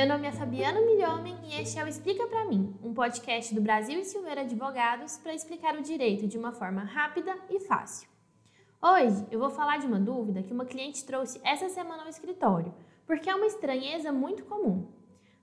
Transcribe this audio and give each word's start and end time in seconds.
Meu 0.00 0.08
nome 0.08 0.26
é 0.26 0.32
Fabiana 0.32 0.80
Milhomem 0.80 1.36
e 1.44 1.60
este 1.60 1.78
é 1.78 1.84
o 1.84 1.86
Explica 1.86 2.26
Pra 2.26 2.46
Mim, 2.46 2.74
um 2.82 2.94
podcast 2.94 3.54
do 3.54 3.60
Brasil 3.60 4.00
e 4.00 4.04
Silveira 4.06 4.40
Advogados 4.40 5.18
para 5.18 5.34
explicar 5.34 5.76
o 5.76 5.82
direito 5.82 6.26
de 6.26 6.38
uma 6.38 6.52
forma 6.52 6.82
rápida 6.82 7.36
e 7.50 7.60
fácil. 7.60 8.08
Hoje 8.80 9.26
eu 9.30 9.38
vou 9.38 9.50
falar 9.50 9.76
de 9.76 9.86
uma 9.86 10.00
dúvida 10.00 10.42
que 10.42 10.54
uma 10.54 10.64
cliente 10.64 11.04
trouxe 11.04 11.38
essa 11.44 11.68
semana 11.68 12.04
ao 12.04 12.08
escritório, 12.08 12.72
porque 13.06 13.28
é 13.28 13.34
uma 13.34 13.44
estranheza 13.44 14.10
muito 14.10 14.42
comum. 14.44 14.88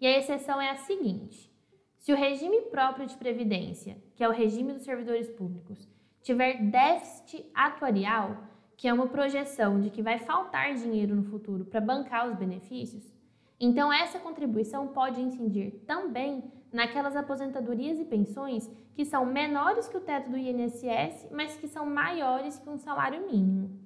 E 0.00 0.06
a 0.06 0.18
exceção 0.18 0.60
é 0.60 0.70
a 0.70 0.78
seguinte: 0.78 1.48
se 1.96 2.12
o 2.12 2.16
regime 2.16 2.62
próprio 2.62 3.06
de 3.06 3.16
previdência, 3.16 3.96
que 4.16 4.24
é 4.24 4.28
o 4.28 4.32
regime 4.32 4.72
dos 4.72 4.82
servidores 4.82 5.30
públicos, 5.30 5.88
tiver 6.22 6.60
déficit 6.70 7.48
atuarial, 7.54 8.49
que 8.80 8.88
é 8.88 8.94
uma 8.94 9.08
projeção 9.08 9.78
de 9.78 9.90
que 9.90 10.00
vai 10.00 10.18
faltar 10.18 10.72
dinheiro 10.72 11.14
no 11.14 11.24
futuro 11.24 11.66
para 11.66 11.82
bancar 11.82 12.26
os 12.26 12.34
benefícios, 12.34 13.12
então 13.60 13.92
essa 13.92 14.18
contribuição 14.18 14.88
pode 14.88 15.20
incidir 15.20 15.84
também 15.86 16.50
naquelas 16.72 17.14
aposentadorias 17.14 18.00
e 18.00 18.06
pensões 18.06 18.70
que 18.94 19.04
são 19.04 19.26
menores 19.26 19.86
que 19.86 19.98
o 19.98 20.00
teto 20.00 20.30
do 20.30 20.38
INSS, 20.38 21.28
mas 21.30 21.58
que 21.58 21.68
são 21.68 21.84
maiores 21.84 22.58
que 22.58 22.70
um 22.70 22.78
salário 22.78 23.30
mínimo. 23.30 23.78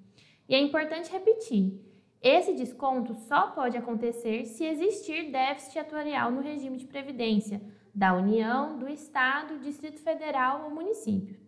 E 0.48 0.54
é 0.54 0.60
importante 0.60 1.10
repetir: 1.10 1.76
esse 2.22 2.54
desconto 2.54 3.16
só 3.16 3.48
pode 3.48 3.76
acontecer 3.76 4.44
se 4.44 4.64
existir 4.64 5.32
déficit 5.32 5.76
atuarial 5.76 6.30
no 6.30 6.40
regime 6.40 6.76
de 6.76 6.86
previdência 6.86 7.60
da 7.92 8.14
União, 8.14 8.78
do 8.78 8.88
Estado, 8.88 9.58
Distrito 9.58 9.98
Federal 9.98 10.62
ou 10.62 10.70
município. 10.70 11.43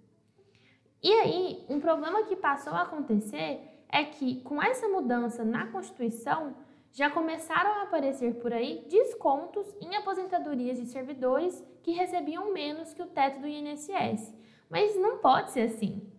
E 1.02 1.12
aí, 1.12 1.64
um 1.68 1.78
problema 1.78 2.24
que 2.24 2.36
passou 2.36 2.72
a 2.72 2.82
acontecer 2.82 3.60
é 3.88 4.04
que, 4.04 4.40
com 4.42 4.62
essa 4.62 4.88
mudança 4.88 5.44
na 5.44 5.66
Constituição, 5.66 6.54
já 6.92 7.10
começaram 7.10 7.72
a 7.72 7.82
aparecer 7.82 8.36
por 8.36 8.52
aí 8.52 8.86
descontos 8.88 9.66
em 9.80 9.94
aposentadorias 9.96 10.78
de 10.78 10.86
servidores 10.86 11.62
que 11.82 11.92
recebiam 11.92 12.52
menos 12.52 12.94
que 12.94 13.02
o 13.02 13.06
teto 13.06 13.40
do 13.40 13.46
INSS. 13.46 14.34
Mas 14.70 14.96
não 14.96 15.18
pode 15.18 15.52
ser 15.52 15.62
assim. 15.62 16.10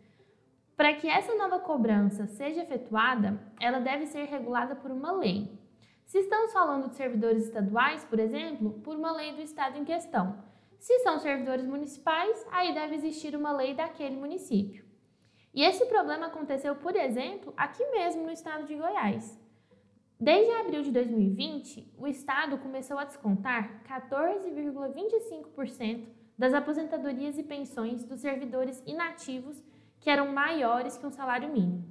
Para 0.75 0.93
que 0.93 1.09
essa 1.09 1.33
nova 1.35 1.59
cobrança 1.59 2.27
seja 2.27 2.61
efetuada, 2.61 3.41
ela 3.59 3.79
deve 3.79 4.05
ser 4.05 4.25
regulada 4.25 4.75
por 4.75 4.91
uma 4.91 5.11
lei. 5.11 5.51
Se 6.05 6.19
estamos 6.19 6.53
falando 6.53 6.89
de 6.89 6.95
servidores 6.95 7.45
estaduais, 7.45 8.05
por 8.05 8.19
exemplo, 8.19 8.79
por 8.83 8.95
uma 8.95 9.11
lei 9.11 9.33
do 9.33 9.41
estado 9.41 9.77
em 9.77 9.83
questão. 9.83 10.37
Se 10.79 10.99
são 10.99 11.19
servidores 11.19 11.65
municipais, 11.65 12.45
aí 12.51 12.73
deve 12.73 12.95
existir 12.95 13.35
uma 13.35 13.51
lei 13.51 13.73
daquele 13.73 14.15
município. 14.15 14.85
E 15.53 15.63
esse 15.63 15.85
problema 15.87 16.27
aconteceu, 16.27 16.75
por 16.75 16.95
exemplo, 16.95 17.53
aqui 17.57 17.85
mesmo 17.87 18.23
no 18.23 18.31
estado 18.31 18.65
de 18.65 18.75
Goiás. 18.75 19.37
Desde 20.19 20.51
abril 20.51 20.81
de 20.81 20.91
2020, 20.91 21.93
o 21.97 22.07
estado 22.07 22.57
começou 22.57 22.97
a 22.97 23.05
descontar 23.05 23.83
14,25% 23.83 26.07
das 26.37 26.53
aposentadorias 26.53 27.37
e 27.37 27.43
pensões 27.43 28.03
dos 28.03 28.19
servidores 28.19 28.83
inativos 28.85 29.63
que 29.99 30.09
eram 30.09 30.31
maiores 30.31 30.97
que 30.97 31.05
um 31.05 31.11
salário 31.11 31.49
mínimo. 31.49 31.85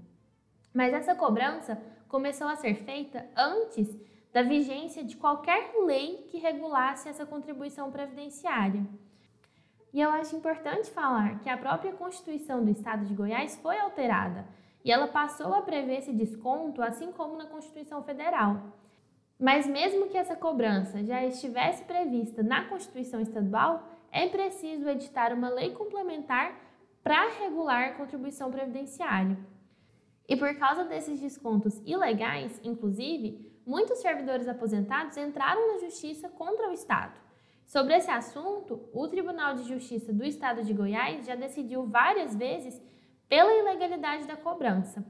Mas 0.72 0.92
essa 0.92 1.14
cobrança 1.14 1.80
começou 2.08 2.46
a 2.46 2.56
ser 2.56 2.84
feita 2.84 3.28
antes 3.36 3.96
da 4.36 4.42
vigência 4.42 5.02
de 5.02 5.16
qualquer 5.16 5.72
lei 5.86 6.26
que 6.28 6.36
regulasse 6.36 7.08
essa 7.08 7.24
contribuição 7.24 7.90
previdenciária. 7.90 8.84
E 9.94 9.98
eu 9.98 10.10
acho 10.10 10.36
importante 10.36 10.90
falar 10.90 11.38
que 11.38 11.48
a 11.48 11.56
própria 11.56 11.94
Constituição 11.94 12.62
do 12.62 12.70
Estado 12.70 13.06
de 13.06 13.14
Goiás 13.14 13.56
foi 13.56 13.78
alterada 13.78 14.46
e 14.84 14.92
ela 14.92 15.08
passou 15.08 15.54
a 15.54 15.62
prever 15.62 16.00
esse 16.00 16.12
desconto, 16.12 16.82
assim 16.82 17.10
como 17.12 17.38
na 17.38 17.46
Constituição 17.46 18.02
Federal. 18.02 18.60
Mas, 19.40 19.66
mesmo 19.66 20.10
que 20.10 20.18
essa 20.18 20.36
cobrança 20.36 21.02
já 21.02 21.24
estivesse 21.24 21.84
prevista 21.84 22.42
na 22.42 22.66
Constituição 22.66 23.22
Estadual, 23.22 23.88
é 24.12 24.28
preciso 24.28 24.86
editar 24.86 25.32
uma 25.32 25.48
lei 25.48 25.70
complementar 25.70 26.60
para 27.02 27.30
regular 27.40 27.84
a 27.84 27.94
contribuição 27.94 28.50
previdenciária. 28.50 29.38
E 30.28 30.36
por 30.36 30.54
causa 30.58 30.84
desses 30.84 31.18
descontos 31.18 31.80
ilegais, 31.86 32.60
inclusive, 32.62 33.55
muitos 33.66 33.98
servidores 33.98 34.46
aposentados 34.46 35.16
entraram 35.16 35.74
na 35.74 35.80
justiça 35.80 36.28
contra 36.28 36.70
o 36.70 36.72
Estado. 36.72 37.20
Sobre 37.66 37.96
esse 37.96 38.10
assunto, 38.10 38.88
o 38.92 39.08
Tribunal 39.08 39.56
de 39.56 39.64
Justiça 39.64 40.12
do 40.12 40.24
Estado 40.24 40.62
de 40.62 40.72
Goiás 40.72 41.26
já 41.26 41.34
decidiu 41.34 41.84
várias 41.84 42.36
vezes 42.36 42.80
pela 43.28 43.52
ilegalidade 43.52 44.24
da 44.24 44.36
cobrança. 44.36 45.04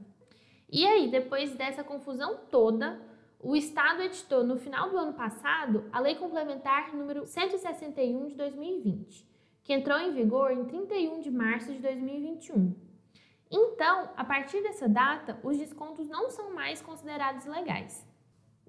E 0.67 0.85
aí, 0.87 1.07
depois 1.09 1.53
dessa 1.55 1.83
confusão 1.83 2.39
toda, 2.49 2.99
o 3.39 3.55
Estado 3.55 4.01
editou 4.01 4.43
no 4.43 4.57
final 4.57 4.89
do 4.89 4.97
ano 4.97 5.13
passado 5.13 5.87
a 5.91 5.99
Lei 5.99 6.15
Complementar 6.15 6.95
número 6.95 7.27
161 7.27 8.29
de 8.29 8.35
2020, 8.35 9.23
que 9.63 9.73
entrou 9.73 9.99
em 9.99 10.11
vigor 10.11 10.51
em 10.51 10.65
31 10.65 11.21
de 11.21 11.29
março 11.29 11.71
de 11.71 11.79
2021. 11.79 12.75
Então, 13.51 14.09
a 14.17 14.25
partir 14.25 14.63
dessa 14.63 14.89
data, 14.89 15.39
os 15.43 15.57
descontos 15.57 16.09
não 16.09 16.31
são 16.31 16.53
mais 16.53 16.81
considerados 16.81 17.45
legais. 17.45 18.05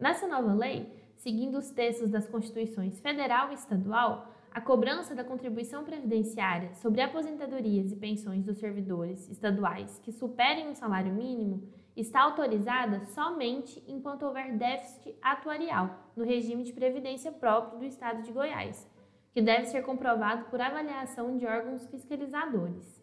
Nessa 0.01 0.29
nova 0.29 0.55
lei, 0.55 0.93
seguindo 1.17 1.59
os 1.59 1.71
textos 1.71 2.09
das 2.09 2.29
Constituições 2.29 3.01
Federal 3.01 3.51
e 3.51 3.55
Estadual, 3.55 4.33
a 4.53 4.61
cobrança 4.61 5.15
da 5.15 5.25
contribuição 5.25 5.85
previdenciária 5.85 6.73
sobre 6.75 7.01
aposentadorias 7.01 7.91
e 7.91 7.97
pensões 7.97 8.45
dos 8.45 8.59
servidores 8.59 9.29
estaduais 9.29 9.99
que 10.05 10.13
superem 10.13 10.71
o 10.71 10.75
salário 10.75 11.13
mínimo 11.13 11.69
está 11.97 12.23
autorizada 12.23 13.05
somente 13.07 13.83
enquanto 13.89 14.23
houver 14.23 14.57
déficit 14.57 15.17
atuarial 15.21 16.13
no 16.17 16.25
regime 16.25 16.63
de 16.63 16.73
previdência 16.73 17.33
próprio 17.33 17.81
do 17.81 17.85
Estado 17.85 18.23
de 18.23 18.31
Goiás, 18.31 18.89
que 19.33 19.43
deve 19.43 19.67
ser 19.67 19.83
comprovado 19.83 20.45
por 20.45 20.61
avaliação 20.61 21.37
de 21.37 21.45
órgãos 21.45 21.87
fiscalizadores. 21.89 23.03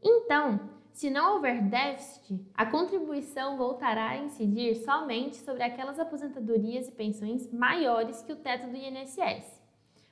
Então, 0.00 0.60
se 0.92 1.08
não 1.08 1.34
houver 1.34 1.62
déficit, 1.62 2.40
a 2.54 2.66
contribuição 2.66 3.56
voltará 3.56 4.10
a 4.10 4.18
incidir 4.18 4.76
somente 4.76 5.36
sobre 5.36 5.62
aquelas 5.62 5.98
aposentadorias 5.98 6.88
e 6.88 6.92
pensões 6.92 7.50
maiores 7.52 8.22
que 8.22 8.32
o 8.32 8.36
teto 8.36 8.68
do 8.68 8.76
INSS. 8.76 9.60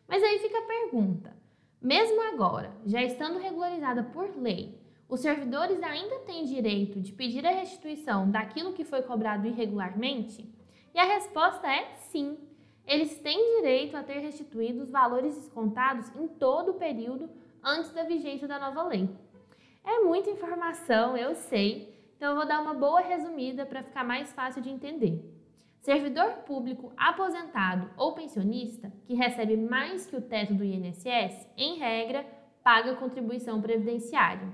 Mas 0.09 0.23
aí 0.23 0.39
fica 0.39 0.59
a 0.59 0.67
pergunta: 0.67 1.37
mesmo 1.81 2.21
agora, 2.23 2.73
já 2.87 3.03
estando 3.03 3.39
regularizada 3.39 4.03
por 4.05 4.37
lei, 4.37 4.81
os 5.09 5.21
servidores 5.21 5.83
ainda 5.83 6.21
têm 6.21 6.45
direito 6.45 7.01
de 7.01 7.13
pedir 7.13 7.47
a 7.47 7.51
restituição 7.51 8.31
daquilo 8.31 8.73
que 8.73 8.85
foi 8.85 9.03
cobrado 9.03 9.47
irregularmente? 9.47 10.49
E 10.95 10.99
a 10.99 11.05
resposta 11.05 11.67
é 11.67 11.95
sim. 11.95 12.39
Eles 12.87 13.19
têm 13.19 13.57
direito 13.57 13.97
a 13.97 14.03
ter 14.03 14.19
restituído 14.19 14.83
os 14.83 14.91
valores 14.91 15.37
descontados 15.37 16.15
em 16.17 16.27
todo 16.27 16.73
o 16.73 16.75
período 16.75 17.29
antes 17.63 17.93
da 17.93 18.03
vigência 18.03 18.49
da 18.49 18.59
nova 18.59 18.83
lei. 18.85 19.09
É 19.85 20.01
muita 20.01 20.31
informação, 20.31 21.17
eu 21.17 21.35
sei, 21.35 21.95
então 22.17 22.31
eu 22.31 22.37
vou 22.37 22.47
dar 22.47 22.61
uma 22.61 22.75
boa 22.75 23.01
resumida 23.01 23.65
para 23.65 23.83
ficar 23.83 24.05
mais 24.05 24.33
fácil 24.33 24.61
de 24.63 24.71
entender. 24.71 25.25
Servidor 25.81 26.31
público 26.45 26.93
aposentado 26.97 27.91
ou 27.97 28.13
pensionista 28.13 28.93
que 29.07 29.15
recebe 29.15 29.57
mais 29.57 30.05
que 30.05 30.17
o 30.17 30.21
teto 30.21 30.53
do 30.53 30.63
INSS, 30.63 31.49
em 31.57 31.79
regra, 31.79 32.27
paga 32.63 32.97
contribuição 32.97 33.63
previdenciária. 33.63 34.49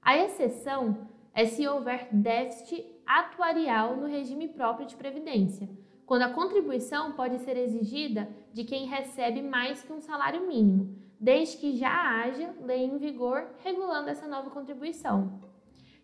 A 0.00 0.16
exceção 0.16 1.08
é 1.34 1.44
se 1.44 1.68
houver 1.68 2.08
déficit 2.10 2.86
atuarial 3.06 3.96
no 3.96 4.06
regime 4.06 4.48
próprio 4.48 4.86
de 4.86 4.96
previdência, 4.96 5.68
quando 6.06 6.22
a 6.22 6.32
contribuição 6.32 7.12
pode 7.12 7.38
ser 7.40 7.56
exigida 7.58 8.28
de 8.52 8.64
quem 8.64 8.86
recebe 8.86 9.42
mais 9.42 9.82
que 9.82 9.92
um 9.92 10.00
salário 10.00 10.46
mínimo, 10.46 10.96
desde 11.24 11.56
que 11.56 11.74
já 11.74 11.88
haja 11.88 12.54
lei 12.60 12.84
em 12.84 12.98
vigor 12.98 13.46
regulando 13.64 14.10
essa 14.10 14.28
nova 14.28 14.50
contribuição. 14.50 15.40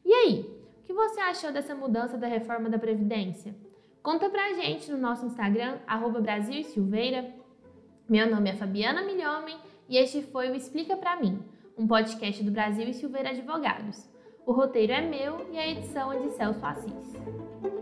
E 0.03 0.11
aí, 0.15 0.41
o 0.79 0.83
que 0.83 0.95
você 0.95 1.21
achou 1.21 1.53
dessa 1.53 1.75
mudança 1.75 2.17
da 2.17 2.27
reforma 2.27 2.71
da 2.71 2.79
Previdência? 2.79 3.55
Conta 4.03 4.31
pra 4.31 4.55
gente 4.55 4.91
no 4.91 4.97
nosso 4.97 5.27
Instagram, 5.27 5.79
arroba 5.87 6.23
Brasil 6.23 6.59
e 6.59 6.65
Silveira. 6.65 7.35
Meu 8.09 8.31
nome 8.31 8.49
é 8.49 8.57
Fabiana 8.57 9.03
Milhomem 9.03 9.59
e 9.91 9.99
este 9.99 10.23
foi 10.23 10.49
o 10.49 10.55
Explica 10.55 10.97
Pra 10.97 11.17
Mim, 11.17 11.45
um 11.77 11.87
podcast 11.87 12.43
do 12.43 12.51
Brasil 12.51 12.89
e 12.89 12.95
Silveira 12.95 13.29
Advogados. 13.29 14.09
O 14.47 14.53
roteiro 14.53 14.95
é 14.95 15.03
meu 15.03 15.47
e 15.53 15.59
a 15.59 15.69
edição 15.69 16.11
é 16.15 16.19
de 16.19 16.31
Celso 16.31 16.65
Assis. 16.65 17.80